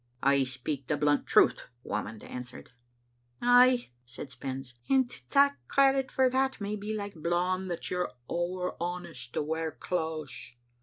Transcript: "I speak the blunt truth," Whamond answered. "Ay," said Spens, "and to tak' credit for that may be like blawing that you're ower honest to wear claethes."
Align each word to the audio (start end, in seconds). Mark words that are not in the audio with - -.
"I 0.23 0.45
speak 0.45 0.87
the 0.87 0.97
blunt 0.97 1.27
truth," 1.27 1.67
Whamond 1.87 2.23
answered. 2.23 2.71
"Ay," 3.39 3.91
said 4.03 4.31
Spens, 4.31 4.73
"and 4.89 5.07
to 5.11 5.23
tak' 5.29 5.59
credit 5.67 6.09
for 6.09 6.27
that 6.27 6.59
may 6.59 6.75
be 6.75 6.91
like 6.95 7.13
blawing 7.13 7.67
that 7.67 7.91
you're 7.91 8.11
ower 8.27 8.75
honest 8.81 9.33
to 9.33 9.43
wear 9.43 9.71
claethes." 9.71 10.53